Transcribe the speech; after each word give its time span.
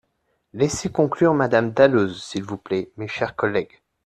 Laissez 0.53 0.89
conclure 0.89 1.35
Madame 1.35 1.73
Dalloz, 1.73 2.23
s’il 2.23 2.41
vous 2.43 2.57
plaît, 2.57 2.89
mes 2.97 3.07
chers 3.07 3.35
collègues. 3.35 3.81